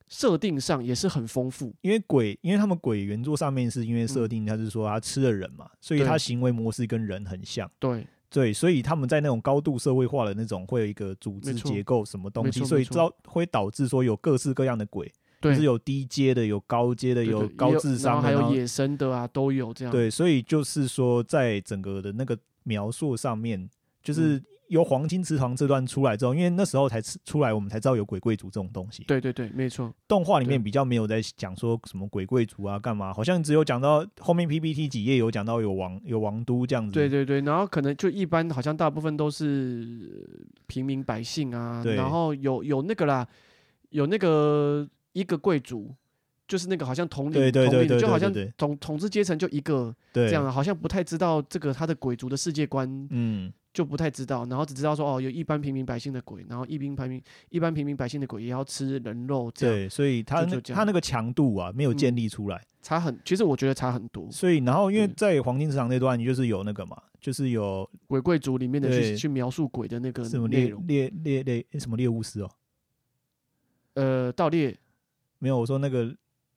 [0.10, 1.74] 设定上也是很丰富。
[1.82, 7.72] 因为鬼，因为他们鬼原作上面是因为设定，他是说他吃了人嘛，所以他行为模式跟人很像。
[7.80, 8.06] 对。
[8.34, 19.92] 对，所以他们在那种高度社会化的那种，会有一个组织结构，什么东西，所以导会导致说有各式各样的鬼，就是有低阶的，有高阶的，有高智商的，还有野生的啊，都有这样。
[19.92, 23.70] 对，所以就是说，在整个的那个描述上面，
[24.02, 24.44] 就是。
[24.74, 29.04] 由黄金池塘这段出来之后，因为那时候才出来，我们才知道有鬼贵族这种东西。
[29.04, 29.94] 对对对，没错。
[30.08, 33.14] 动画里面比较没有在讲说什么鬼贵族啊，干嘛？
[33.14, 36.92] 好像只有讲到后面 PPT 几页有讲到有王有王都这样子。
[36.92, 40.28] 对对对，然后可能就一般，好像大部分都是
[40.66, 41.84] 平民百姓啊。
[41.84, 41.94] 对。
[41.96, 43.28] 然后有有那个啦，
[43.90, 45.94] 有那个一个贵族，
[46.48, 64.30] 就是那个好像统领，对对对对，就好像统统治阶层就一个这样，好像不太知道这个他的鬼族的世界观，嗯，就不太知道，然后只知道说哦，有一般平民百姓的鬼，然后一般平民一般平民百姓的鬼也要吃人肉，这样，对，所以他他那个强度啊没有建立出来，差很，其实我觉得差很多。
[64.30, 72.50] 所以然后因为在黄金市场那段，你就是有那个嘛，就是有鬼贵族里面的去去描述鬼的那个什么猎，猎猎猎什么猎巫师哦，
[73.94, 74.78] 呃，盗猎
[75.40, 76.14] 没有，我说那个。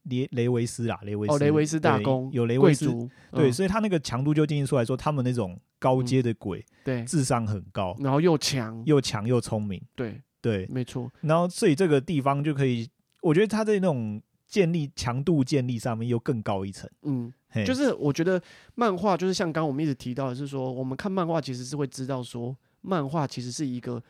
[0.08, 2.86] 雷雷维斯啦，雷维斯哦，雷维斯大公有雷维斯，
[3.32, 11.10] 对，所以他那个强度就定义出来说，他们那种高阶的鬼，对，智商很高，然后又强又强又聪明，对对，没错。
[11.20, 12.88] 然后所以这个地方就可以，
[13.22, 16.88] 我觉得他在那种建立强度建立上面又更高一层。
[17.02, 17.32] 嗯，
[17.64, 18.40] 就是我觉得
[18.74, 24.02] 漫画就是像刚刚我们一直提到的是说，我们看漫画其实是会知道说，漫画其实是一个。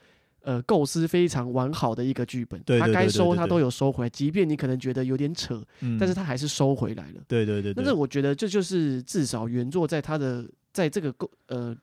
[0.47, 7.21] 呃，构思非常完好的一个剧本，他该收他都有收回来，即便你可能觉得有点扯，嗯、但是他还是收回来了。
[7.27, 11.77] 对对对，对，但是我觉得这就是至少原作在他的在这个构呃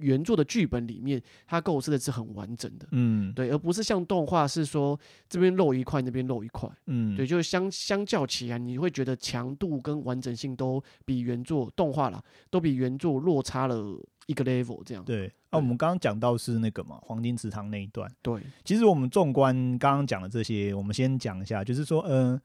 [0.00, 2.86] 原作的剧本里面，他构思的是很完整的。
[2.90, 6.68] 嗯，对，而不是像动画是说这边漏一块，那边漏一块。
[6.88, 13.98] 嗯，对，就是相相较起来，你会觉得强度跟完整性都比原作动画啦，都比原作落差了。
[14.30, 15.04] 一个 level 这样。
[15.04, 22.42] 对，那、啊、我们刚刚讲到是那个嘛黄金池塘那一段，对，其实我们纵观刚刚讲的这些，我们先讲一下，就是说，嗯、呃，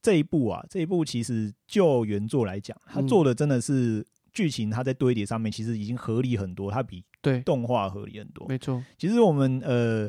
[0.00, 7.40] 这一部啊，这一部其实就原作来讲，它做的真的是剧情，它在堆叠上面其实已经合理很多，它比对。
[7.40, 8.80] 动画合理很多，没错。
[8.96, 10.08] 其实我们呃，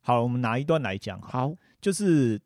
[0.00, 2.40] 好，我们拿一段来讲，好，就是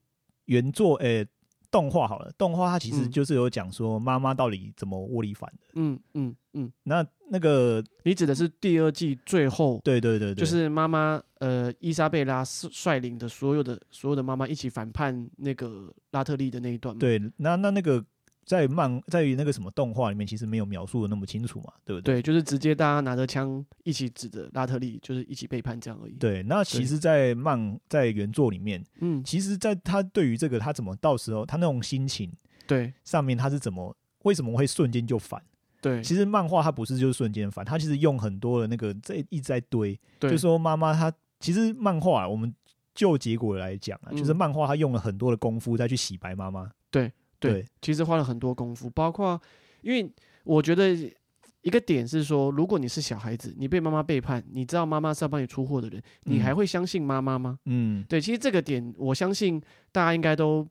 [0.47, 1.29] 原作，诶、欸。
[1.69, 5.67] 动画好了，动画它其实就是有讲说妈妈到底怎么窝里反的。
[5.75, 6.73] 嗯嗯嗯。
[6.85, 9.81] 那那个你指的是第二季最后？
[9.85, 16.97] 对对对对，就是妈妈呃伊莎贝拉率领的所有的所有的妈妈一起反叛那个拉特利的那一段。
[16.99, 18.05] 对，那那那个。
[18.47, 22.15] 在漫在于那个什么动画里面，其实没有描述的那么清楚嘛，对不对？
[22.15, 26.13] 对，就是直接大家拿着枪一起指着拉特利，就是一起背叛这样而已。
[26.13, 32.33] 对，那其实，在漫在原作里面，嗯，其实，在他对于这个他怎么到时候他那种心情，
[32.69, 35.43] 对，上面他是怎么为什么会瞬间就反？
[35.89, 42.53] 对，其实漫画它不是就是瞬间反，它其实用很多的那个在一直在堆，对就说妈妈她其实漫画我们
[42.95, 46.71] 就结果来讲啊，嗯、就是漫画它用了很多的功夫再去洗白妈妈。
[46.91, 47.13] 对。
[47.39, 49.41] 对，其实花了很多功夫，包括，
[49.83, 50.11] 因为
[50.43, 50.97] 我觉得
[51.61, 57.59] 一个点是说，如果你是小孩子，你被妈妈背叛，你知道妈妈是要帮你出货的人，你还会相信妈妈吗？
[57.67, 59.61] 嗯，对，其实这个点，我相信
[59.93, 60.67] 大家应该都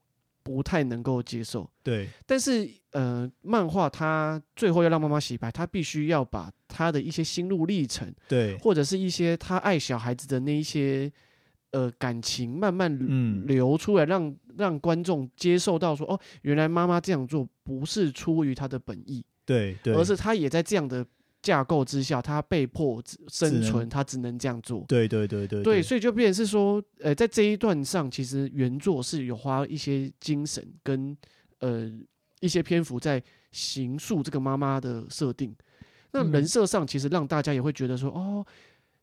[0.45, 1.69] 不太能够接受。
[1.83, 11.11] 对，但是呃，漫画它最后要让妈妈洗白，他必须要把他的一些心路历程，对，或者是一些他爱小孩子的那一些。
[11.71, 12.89] 呃，感情慢慢
[13.45, 21.05] 流出来让，让、观众接受到说，哦，原来妈妈这样做不是出于她的本意，对，对，而是他也在这样的
[21.45, 31.15] 架构之下，他被迫生存，他只，能这样做，对，对，对，对，对，所以就变成是说，呃，在这一段上，其实原作是有花一些精神跟
[31.59, 31.91] 呃
[32.39, 35.55] 一些篇幅在形塑这个妈妈的设定，
[36.11, 38.43] 那人设上其实让大家也会觉得说，哦，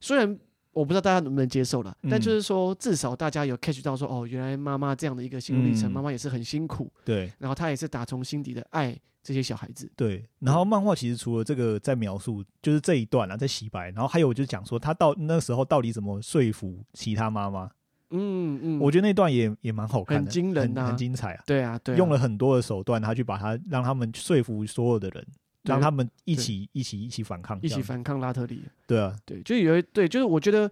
[0.00, 0.36] 虽然。
[0.72, 10.24] 我不知道大家能不能接受了，但就是说，至少大家有 catch 到说，哦，原来妈妈这样的一个心路历程，妈妈也是很辛苦，对，然后她也是打从心底的爱这些小孩子，对。
[10.40, 17.70] 然后漫画其实除了这个在描述，就是这一段啊，在洗白，然后还有就是讲说他到那时候到底怎么说服其他妈妈，
[18.10, 25.26] 嗯嗯，我觉得那段也也蛮好看的，很惊人啊，很精彩啊，对啊，对，用了很多的手段，他去把他让他们说服所有的人。
[25.64, 28.62] 让他们一起一起一起反抗，一起反抗拉特里。
[28.86, 30.70] 对啊，对，就有一对，就是我觉得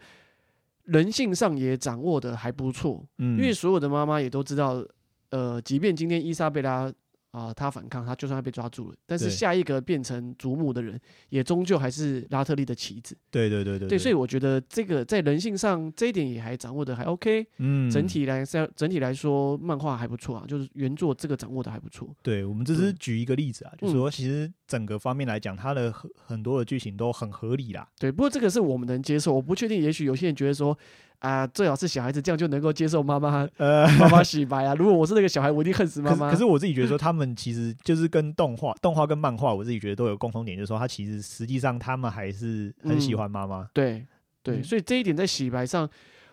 [0.85, 3.05] 人性上也掌握的还不错。
[3.19, 4.85] 嗯，因为所有的妈妈也都知道，
[5.31, 6.93] 呃，即便今天伊莎贝拉。
[7.31, 13.17] 啊，他反抗，他就算被抓住了，但是下一个变成祖母的人，也终究还是拉特利的棋子。
[13.31, 17.47] 对对对对，对，所以我觉得这个在人性上这一点也还掌握的还 OK。
[17.59, 22.09] 嗯，整体来说，整体来说，漫画还不错啊，就是原作这个掌握的还不错。
[22.21, 27.89] 对，我们只是举一个例子啊，就是说其实整个方面来讲，它的很很多的剧情都很合理啦。
[27.99, 30.77] 对，不过这个是我们能接受，我不确定，也许有些人觉得说。
[31.21, 34.75] 啊，最好是小孩子这样就能够接受妈妈， 呃，妈妈洗白啊。
[34.75, 36.31] 如果我是那个小孩，我一定恨死妈妈。
[36.31, 43.69] 可是我自己觉得说， 他们其实就是跟动画、动画跟漫画，我自己觉得都有共同点，就是说，他其实实际上他们还是很喜欢妈妈。
[43.73, 44.07] 对
[44.43, 45.89] 对，所以这一点在洗白上，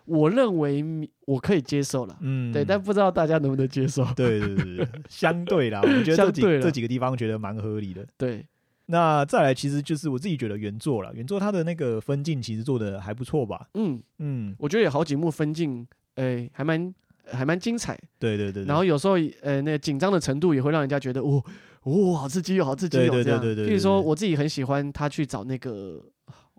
[0.06, 0.82] 我认为
[1.26, 2.16] 我可以接受了。
[2.20, 4.04] 嗯，对，但不知道大家能不能接受。
[4.16, 8.06] 对对对对，相对啦，我觉得这几这几个地方觉得蛮合理的。
[8.16, 8.46] 对。
[8.90, 13.68] 那再来，其实就是我自己觉得原作了，原作它的那个分镜其实做的还不错吧？
[13.74, 16.94] 嗯嗯，我觉得有好几幕分镜，诶、欸，还蛮
[17.30, 17.98] 还蛮精彩。
[18.18, 18.64] 对对对。
[18.64, 21.44] 然后有时候呃那个紧张的程度也会让人家觉得哦
[21.82, 23.42] 哦好刺激哦好刺激哦这样。
[23.42, 26.02] 譬如说我自己很喜欢他去找那个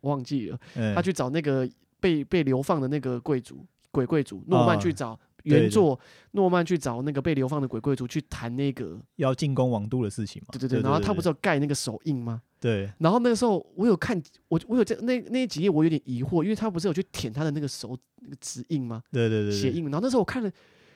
[0.04, 0.60] 忘记了，
[0.94, 1.68] 他去找那个
[2.00, 5.20] 被被流放的那个贵族鬼贵族诺曼去找。
[5.44, 6.00] 原作
[6.32, 10.48] 诺曼去找那个被流放的鬼贵族去谈那个要进攻王都的事情嘛？
[10.52, 12.42] 对对对，然后他不是有盖那个手印吗？
[12.60, 12.92] 对。
[13.00, 19.02] 然后那个时候我有看，我我有在那那几页我有点疑惑，因为他不是有去舔他的那个手那个指印吗？
[19.12, 19.84] 对对对，血印。
[19.86, 20.52] 然后那时候我看了，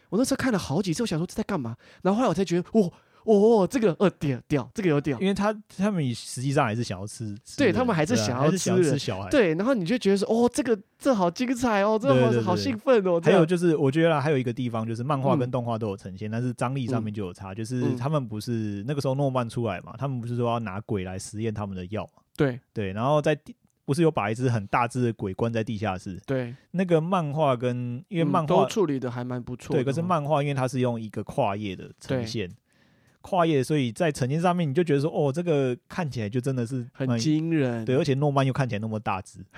[0.10, 1.75] 我那时候看了好几次，我想说这在干嘛？
[2.01, 2.82] 然后后来我才觉得，哇。
[2.88, 2.93] 哦，
[3.70, 13.22] 这个呃屌屌，这个有屌，因为他他们实际上还是想要吃，对他们还是想要吃吃小孩，对，然后你就觉得说，哦，这个这好精彩哦，这好好兴奋哦。
[13.24, 22.22] 还有就是，我觉得还有一个地方就是漫画跟动画都有呈现，但是张力上面就有差，就是他们不是那个时候诺曼出来嘛，他们不是说要拿鬼来实验他们的药嘛？
[22.36, 23.38] 对对，然后在
[23.86, 26.20] 不是有把一只很大只的鬼关在地下室？
[26.26, 32.50] 对，那个漫画跟因为漫画都处理的还蛮不错，对，可是漫画因为它是用一个跨页的呈现。
[33.24, 39.40] 跨页，所以在呈现上面，你就觉得说，哦，这个看起来就真的是很惊人，对，而且诺曼又看起来那么大只。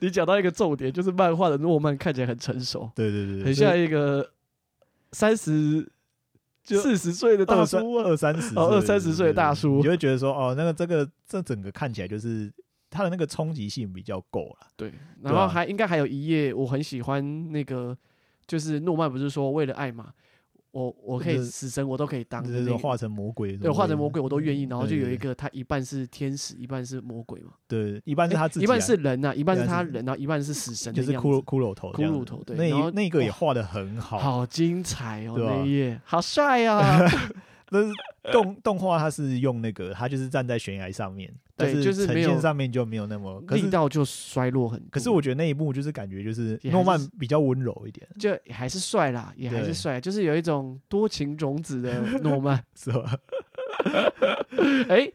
[0.00, 4.32] 你讲到一个重点，就是漫画的诺曼看起来很成熟，对对对，很像一个
[5.12, 5.86] 三十
[6.64, 12.50] 就四十岁的大叔，二三十哦，二三十岁的大叔，你就会觉得说，哦，那个这个这整个看起来就是
[12.88, 14.66] 他的那个冲击性比较够了。
[14.74, 17.94] 对，然后还应该还有一页我很喜欢，那个
[18.46, 20.14] 就是诺曼不是说为了爱嘛。
[20.78, 24.62] 我我可以死神，我都可以当，就是化成魔鬼，对，化成魔鬼我都愿意。
[24.64, 27.50] 然后就有一个他一半是天使，一半是魔鬼嘛。
[27.66, 32.42] 对，一半是他自己，一半是人呐，一半是他人，然后一半是死神，就是骷髅骷髅头，骷髅头。
[32.44, 36.98] 对，那那个也画的很好，好精彩哦，那一页好帅啊！
[37.70, 37.92] 那是
[38.32, 44.82] 动动画它是用那个，它就是站在悬崖上面，对，就是呈现上面就没有那么力道就衰落很。
[44.90, 53.18] 可是我觉得那一幕就是感觉就是诺曼比较温柔一点，就还是帅啦，也还是帅，就是有一种多情种子的诺曼， 是吧？
[54.88, 55.10] 哎，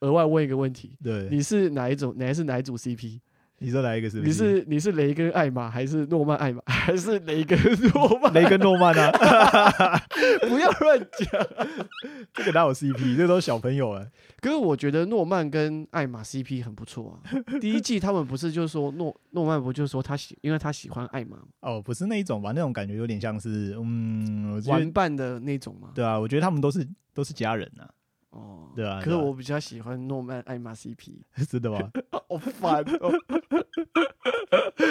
[0.00, 2.14] 额外问一个问题，对，你是哪一种？
[2.16, 3.20] 哪是哪一组 CP？
[3.62, 4.20] 你说哪一个是？
[4.20, 7.58] 你是你是雷根艾玛还是诺曼艾玛 还是雷根
[7.94, 8.32] 诺曼？
[8.34, 9.10] 雷根诺曼啊！
[10.48, 11.46] 不要乱讲，
[12.34, 13.16] 这个哪有 CP？
[13.16, 14.06] 这都是小朋友啊。
[14.40, 17.30] 可是我觉得诺曼跟艾玛 CP 很不错啊。
[17.60, 21.36] 第一季他们不是就说诺诺曼不就说他喜，因为他喜欢艾玛。
[21.60, 22.52] 哦，不是那一种吧？
[22.54, 25.90] 那种感觉有点像是嗯玩伴的那种嘛。
[25.94, 27.88] 对啊，我觉得他们都是都是家人呐。
[28.32, 31.78] 哦，对啊，可是我比较喜欢诺曼艾玛 CP，真的吗？
[32.10, 33.12] 好烦哦！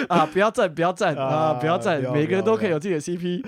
[0.08, 3.44] 啊，不要赞，不要赞啊，不要赞，每个人都可以有自己的 CP。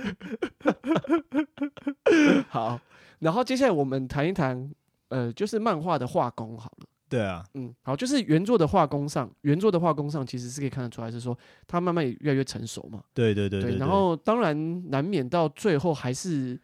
[2.51, 2.81] 好，
[3.21, 4.69] 然后接下来我们谈一谈，
[5.11, 6.87] 呃，就是漫画的画工好了。
[7.09, 13.05] 对啊，嗯，好，就是原作的画工上，原作的画工上其实是可以看得出来，是说他慢慢也越来越成熟嘛。
[13.15, 16.61] 对对对对，然后当然难免到最后还是，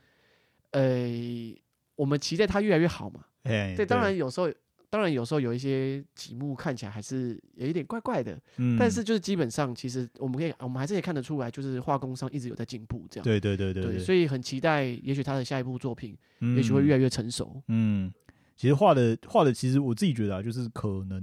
[0.72, 1.54] 呃。
[2.00, 3.20] 我们期待它越来越好嘛？
[3.44, 4.50] 对，当然有时候，
[4.88, 13.24] 当然有时候有一些题目看起来还是有一点怪怪的，嗯，但是就是基本上，其实我们可以，我们还是可以看得出来，就是画工上一直有在进步，这样。
[13.24, 16.16] 对对对对，所以很期待，也许他的下一部作品，
[16.56, 17.62] 也许会越来越成熟。
[17.68, 18.10] 嗯，
[18.56, 21.22] 其实画的画的，其实我自己觉得啊，就是可能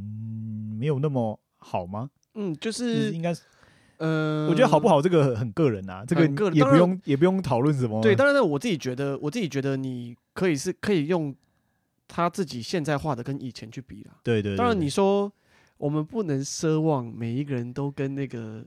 [0.80, 2.12] 没有那么好吗？
[2.36, 3.42] 嗯，就是应该是。
[4.00, 6.22] 呃，我觉得好不好，这个很个人啊，这个
[6.54, 8.00] 也不用也不用讨论什么。
[8.00, 11.36] 对，当然，我自己觉得，我自己觉得你可以是可以用
[12.08, 14.12] 他自己现在画的跟以前去比了。
[14.22, 14.56] 对对。
[14.56, 15.32] 当然，你说
[15.78, 18.64] 我们不能奢望每一个人都跟那个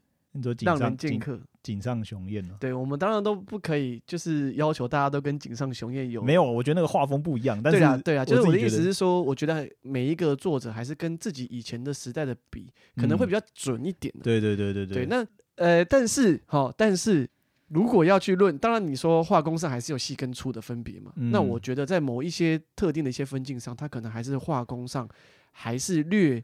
[0.65, 2.57] 浪人剑客井上雄彦了。
[2.59, 6.21] 对，我们当然都不可以，就是要求大家都跟井上雄彦有。
[6.21, 7.63] 没有，我觉得那个画风不一样。
[7.63, 14.13] 但是对啊，对啊，就是我的意思是说，我觉得每一个作者还是跟自己以前的时代的比，可能会比较准一点。
[14.23, 15.05] 对对对对对。
[15.05, 15.25] 对，那。
[15.57, 17.29] 呃，但是，好，但是
[17.71, 21.13] 如果要去论，当然你说画工上还是有细跟粗的分别嘛。
[21.15, 25.09] 嗯、那我觉得在某一些特定的一些分镜上，它可能还是画工上
[25.53, 26.43] 还是略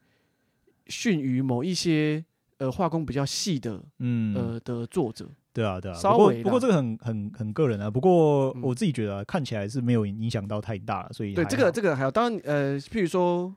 [0.87, 2.25] 逊于某一些
[2.59, 5.29] 呃画工比较细的，嗯呃的作者。
[5.53, 5.95] 对啊，对啊。
[5.95, 7.91] 稍微不过，不过这个很很很个人啊。
[7.91, 13.53] 不过我自己觉得、啊嗯、看起来是没有影响到太大，所以对这个这个还有，当然呃，譬如说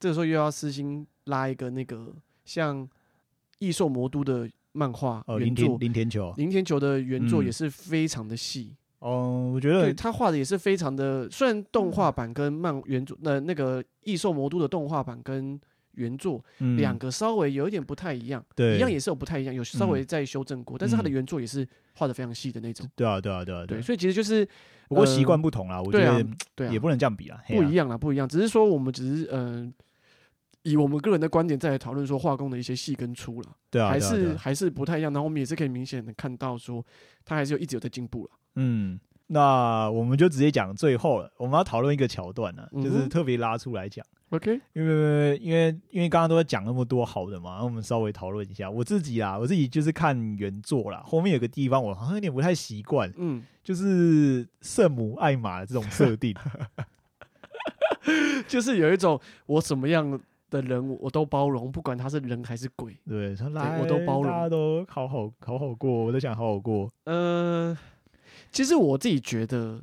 [0.00, 2.12] 这个时候又要私心拉一个那个
[2.44, 2.88] 像
[3.60, 4.50] 异兽魔都的。
[4.74, 8.74] 漫画原作林田球，林田球的原作也是非常的细。
[8.98, 11.30] 哦，我觉得对他画的也是非常的。
[11.30, 15.60] 虽然动画版跟漫原作那那个异兽魔都的动画版跟
[15.92, 16.44] 原作
[16.76, 22.88] 两个稍微有一点不太一样，对，一样也是有不太一样，有稍微在修正过，但是他的原作也是画的非常细的那种。
[22.96, 23.80] 对啊，对啊，对啊，对。
[23.80, 24.44] 所以其实就是
[24.88, 28.28] 不过习惯不同啦，我觉得对啊，也不能这样比啊，不一样啦，不一样。
[28.28, 29.72] 只是说我们只是嗯。
[30.64, 35.12] 以我们个人的观点再来讨论说化工的一些细跟粗了，对啊，还是啊啊还是不太一样。
[35.12, 36.84] 然后我们也是可以明显的看到说，
[37.24, 38.30] 他还是有一直有在进步了。
[38.56, 44.04] 嗯，那我们就直接讲最后了，我们要讨论一个桥段呢，就是特别拉出来讲。
[44.30, 48.68] OK，因为因为因为刚刚都在讲那么多好的嘛，那我们稍微讨论一下。
[48.68, 56.34] 我自己啦，我自己就是看原作啦，后面有个地方我好像有点不太习惯，嗯，就是圣母艾玛的这种设定，
[58.48, 60.20] 就是有一种我怎么样
[60.54, 66.88] 的人我都包容，不管他是人还是鬼，对，他来我都包容，大家都好好好好过，我都想好好过。
[67.04, 67.76] 呃，
[68.52, 69.82] 其实我自己觉得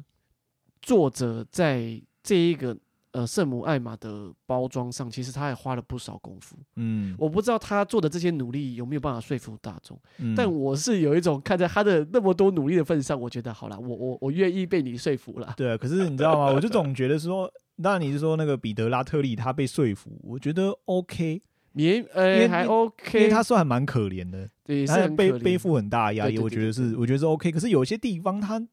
[0.81, 2.77] 作者在这一个。
[3.11, 6.55] 呃，圣母艾玛的包装上，其实他也花了不少功夫。
[6.77, 9.99] 嗯，我不知道他做的这些努力有没有办法说服大众。
[10.19, 15.53] 嗯，但我是有一种看在他的那么多努力的份上，我觉得好了，我我我愿意被你说服了。
[15.57, 16.53] 对啊，可是你知道吗？
[16.53, 21.41] 我就总觉得说，那你是说那个彼得拉特利他被说服，我觉得 OK，
[21.73, 27.51] 也呃还 OK，因为他算还蛮可怜的，对，他背背负很大压力，我觉得是我觉得是 OK。
[27.51, 28.65] 可是有些地方他。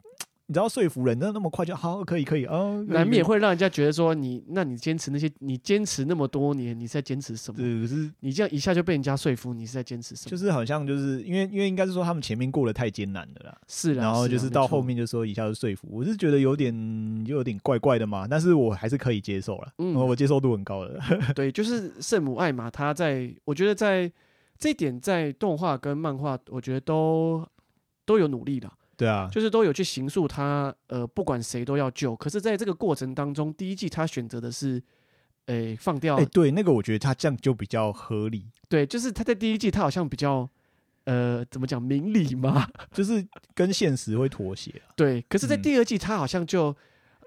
[0.51, 7.59] 你知道说服人，那那么快就好，可以可以哦，难免会让人家觉得说你，那你坚持那些，你坚持那么多年，你是在坚持什么？
[7.59, 10.31] 对，可是你这样一下就被人家说服，你是在坚持什么？
[10.31, 16.73] 就是好像就是因为因为应该是说他们前面过得太艰难了啦，是啦，然后就是到后面就说一下就说服，我是觉得有点
[17.27, 20.99] 就有点怪怪的嘛，但是我还是可以接受了，嗯，我接受度很高的。
[21.37, 24.11] 对，就是圣母艾玛，她在我觉得在
[24.59, 27.47] 这一点在动画跟漫画，我觉得都
[28.07, 28.73] 都有努力的。
[28.99, 32.17] 对啊，就是都有去行塑他，呃，不管谁都要救。
[32.17, 34.83] 可是，在这个过程当中，第一季他选择的是，
[35.47, 36.17] 诶、欸，放掉。
[36.17, 38.51] 哎、欸，对，那个我觉得他这样就比较合理。
[38.69, 40.51] 对，就是他在第一季他好像比较，
[41.05, 43.25] 呃，怎么讲，明理嘛， 就是
[43.55, 44.83] 跟现实会妥协。
[44.97, 46.75] 对，可是，在第二季他好像就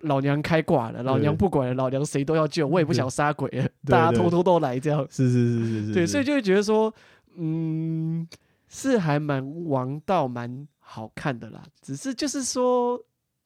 [0.01, 5.07] 老娘开挂了，嗯、老娘不管了，老娘谁都要救，我也不想杀鬼了，大家偷偷都来这样。
[5.09, 5.93] 是是是是是。
[5.93, 6.93] 对，所以就会觉得说，
[7.37, 8.27] 嗯，
[8.67, 10.67] 是还蛮王道，蛮。
[10.93, 13.01] 好看的啦，只是就是说，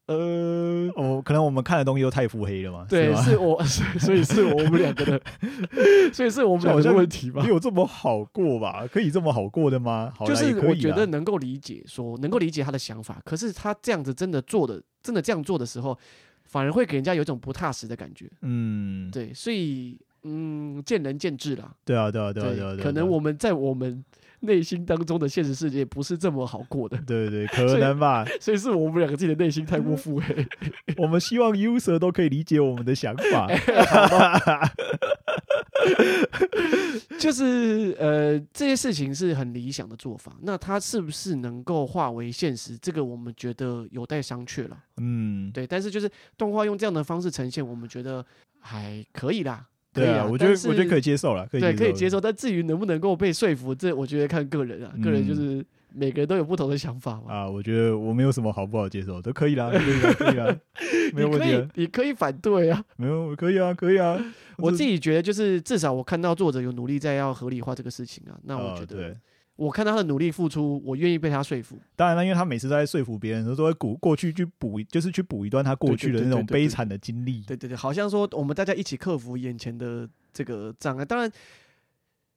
[0.07, 2.87] 呃，哦，可能我们看的东西都太腹黑了嘛。
[2.89, 3.63] 对，是，是我，
[4.01, 5.21] 所以是我们两个的，
[6.11, 7.43] 所以是我们两个的问题吧？
[7.43, 8.87] 没有这么好过吧？
[8.91, 10.11] 可以这么好过的吗？
[10.25, 15.95] 就是我觉得能够理解说，说能够理解他的想法，可是他这样子真的做的，真的这样做的时候，
[16.45, 18.27] 反而会给人家有一种不踏实的感觉。
[18.41, 21.71] 嗯，对，所以嗯，见仁见智啦。
[21.85, 24.03] 对啊，对啊，对啊，对啊，可能我们在我们。
[24.45, 28.25] 内心当中的现实世界不是这么好过的，对对， 可能吧。
[28.39, 30.47] 所以，是我们两个自己的内心太过腹黑。
[30.97, 33.47] 我们希望 user 都可以理解我们的想法。
[37.19, 40.35] 就是呃，这些事情是很理想的做法。
[40.41, 42.77] 那它是不是能够化为现实？
[42.77, 44.77] 这个我们觉得有待商榷了。
[44.97, 45.65] 嗯，对。
[45.67, 48.25] 但是就是动画用这样的方式呈现，我们觉得
[48.59, 49.65] 还可以啦。
[49.95, 52.21] 对啊，我觉得我觉得可以接受了，对，可以接受。
[52.21, 57.33] 但至于能不能够被说服，这我觉得看个人啊，个人就是每个人都有不同的想法嘛。
[57.33, 60.57] 啊，我觉得我没有什么好不好接受，都可以啦， 可以啦，可以啦，
[61.13, 61.67] 没有问题。
[61.75, 64.21] 你可以反对啊，没有，可以啊，可以啊。
[64.57, 69.15] 我自己觉得就是至少我看到作者有努力在要合理化这个事情啊，那我觉得。
[69.55, 71.77] 我看他的努力付出，我愿意被他说服。
[71.95, 77.41] 当然了，因为他每次都在说服别人，都会过过去去补，就是去补一段他过去的那种悲惨的经历。
[77.43, 81.05] 对对对，好像说我们大家一起克服眼前的这个障碍。
[81.05, 81.31] 当然，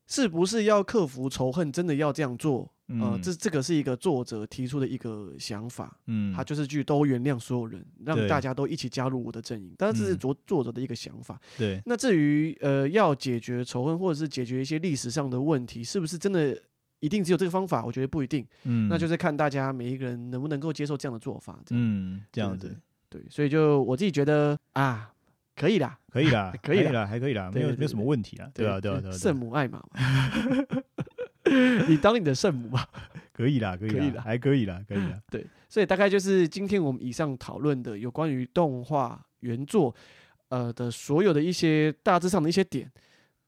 [0.06, 2.72] 是不是要克服仇恨，真的要这样做？
[2.86, 5.98] 嗯、呃，这这个是一个作者提出的一个想法。
[6.06, 9.74] 嗯，他就是去都原谅所有人，让大家都一起加入我的阵营。
[9.76, 11.38] 当然，这是作作者的一个想法。
[11.58, 11.82] 对。
[11.84, 16.56] 那至于呃，要解决仇恨，或者是解决一些历史上的问题，是不是真的？
[17.00, 17.84] 一定只有这个方法？
[17.84, 18.46] 我觉得不一定。
[18.64, 21.58] 嗯，那就是看大家每一个人能不能够接受这样的做法。
[21.70, 22.76] 嗯，这样子。
[23.08, 25.10] 对，所以就我自己觉得啊，
[25.56, 28.50] 可以啦，可以啦，可以啦，还可以啦，没有没有什么问题啊。
[28.52, 29.12] 对啊，对啊，对啊。
[29.12, 29.82] 圣母艾玛，
[31.88, 32.86] 你当你的圣母吧。
[33.32, 35.18] 可以啦，可以啦，还可以啦，可以啦。
[35.30, 39.94] 对，所以大概就是今天我们以上讨论的有关于动画原作
[40.48, 42.90] 呃的所有的一些大致上的一些点，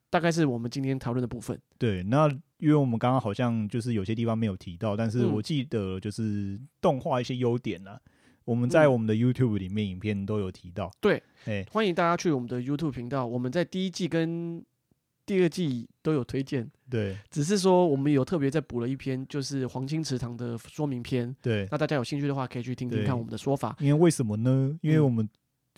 [0.09, 1.61] 大概是我们今天讨论的部分。
[1.77, 2.31] 对，那。
[2.61, 7.99] 因为我们刚刚好像就是有些地方没有提到，但是我记得就是动画一些优点呢、
[8.45, 10.91] 我们在我们的 YouTube 里面影片都有提到。
[11.01, 14.65] 对，哎，欢迎大家去我们的 YouTube 频道，我们在第一季跟
[15.25, 16.71] 第二季都有推荐。
[16.91, 21.35] 对，只是说我们有特别再补了一篇，就是黄金池塘的说明篇。
[21.41, 23.77] 对，那大家有兴趣的话，可以去听听看我们的说法。
[23.79, 24.77] 因为为什么呢？
[24.83, 25.29] 因为我们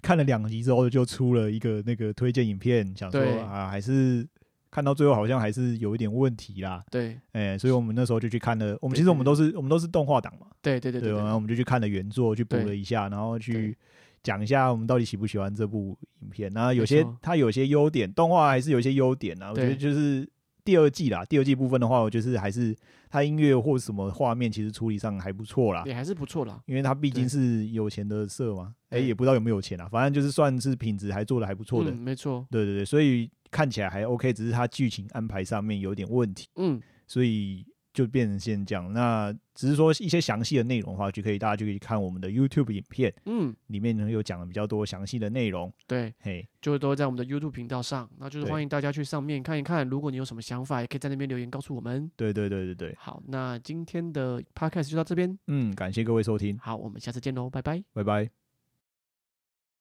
[0.01, 4.27] 看了两集之后，就出了一个那个推荐影片，想说啊，还是。
[4.73, 8.75] 看到最后好像还是有一点问题啦，对，哎，所以我们那时候就去看了。
[8.81, 13.77] 我们其实我们都是我们都是动画党嘛，对对对对，然后我们就去看了原作，去补了一下，然后去
[14.23, 16.51] 讲一下我们到底喜不喜欢这部影片。
[16.55, 19.51] 然后有些它有些优点，动画还是有些优点啊。
[19.51, 20.27] 我觉得就是
[20.65, 22.75] 第二季啦，第二季部分的话，我觉得还是
[23.11, 26.59] 它音乐或什么画面其实处理上还不错啦，也还是不错啦。
[26.65, 32.47] 因为它毕竟是有钱的社嘛，哎，也不知道有没有钱啊，反正就是算是品质还做的还不错的，没错。
[32.51, 36.49] 对对对，所以看起来还 OK，只是它剧情安排上面有点问题。
[36.57, 37.65] 嗯，所以。
[37.95, 49.87] 就变成现这样，那只是说一些详细的内容的话，就可以大家就可以看我们的 YouTube 影片，嗯，里面呢有讲了比较多详细的内容，对，嘿，就都在我们的 YouTube 频道上，那就是欢迎大家去上面看一看。
[49.87, 52.11] 如果你有什么想法，也可以在那边留言告诉我们。
[52.17, 58.42] 对对对对对，好，那今天的 Podcast 就到这边，嗯，感谢各位收听，好，我们下次见喽，拜拜，拜拜。